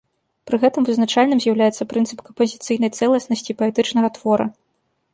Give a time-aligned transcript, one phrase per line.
[0.51, 4.45] Пры гэтым вызначальным з'яўляецца прынцып кампазіцыйнай цэласнасці паэтычнага твора.